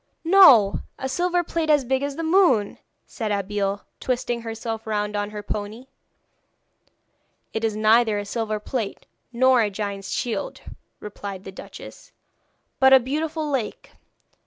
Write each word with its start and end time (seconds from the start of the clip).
'No; 0.23 0.79
a 0.97 1.07
silver 1.07 1.43
plate 1.43 1.69
as 1.69 1.85
big 1.85 2.01
as 2.01 2.15
the 2.15 2.23
moon!' 2.23 2.79
said 3.05 3.31
Abeille, 3.31 3.85
twisting 3.99 4.41
herself 4.41 4.87
round 4.87 5.15
on 5.15 5.29
her 5.29 5.43
pony. 5.43 5.85
'It 7.53 7.63
is 7.63 7.75
neither 7.75 8.17
a 8.17 8.25
silver 8.25 8.59
plate 8.59 9.05
nor 9.31 9.61
a 9.61 9.69
giant's 9.69 10.09
shield,' 10.09 10.61
replied 10.99 11.43
the 11.43 11.51
duchess; 11.51 12.13
'but 12.79 12.93
a 12.93 12.99
beautiful 12.99 13.47
lake. 13.47 13.91